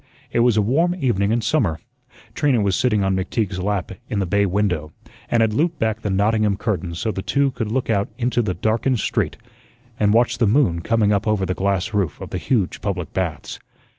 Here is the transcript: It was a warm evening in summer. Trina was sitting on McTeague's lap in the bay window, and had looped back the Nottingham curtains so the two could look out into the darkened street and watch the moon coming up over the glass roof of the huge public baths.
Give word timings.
It 0.31 0.39
was 0.39 0.57
a 0.57 0.63
warm 0.63 0.95
evening 0.95 1.31
in 1.31 1.41
summer. 1.41 1.79
Trina 2.33 2.59
was 2.59 2.75
sitting 2.75 3.03
on 3.03 3.15
McTeague's 3.15 3.59
lap 3.59 3.91
in 4.09 4.17
the 4.17 4.25
bay 4.25 4.47
window, 4.47 4.91
and 5.29 5.41
had 5.41 5.53
looped 5.53 5.77
back 5.77 6.01
the 6.01 6.09
Nottingham 6.09 6.57
curtains 6.57 6.97
so 6.97 7.11
the 7.11 7.21
two 7.21 7.51
could 7.51 7.71
look 7.71 7.87
out 7.87 8.09
into 8.17 8.41
the 8.41 8.55
darkened 8.55 8.99
street 8.99 9.37
and 9.99 10.11
watch 10.11 10.39
the 10.39 10.47
moon 10.47 10.81
coming 10.81 11.11
up 11.11 11.27
over 11.27 11.45
the 11.45 11.53
glass 11.53 11.93
roof 11.93 12.19
of 12.19 12.31
the 12.31 12.39
huge 12.39 12.81
public 12.81 13.13
baths. 13.13 13.59